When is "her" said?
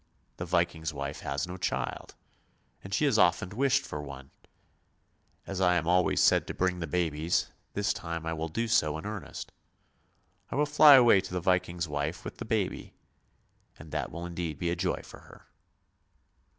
15.19-15.45